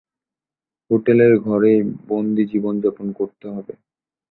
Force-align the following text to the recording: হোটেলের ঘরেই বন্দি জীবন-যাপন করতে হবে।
হোটেলের 0.91 1.33
ঘরেই 1.39 1.79
বন্দি 2.07 2.43
জীবন-যাপন 2.45 3.07
করতে 3.13 3.45
হবে। 3.49 3.73